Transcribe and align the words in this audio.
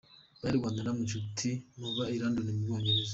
Banyarwanda 0.41 0.79
namwe 0.81 1.01
nshuti 1.07 1.49
muba 1.79 2.03
i 2.13 2.15
London 2.21 2.47
mu 2.55 2.61
Bwongereza,. 2.65 3.09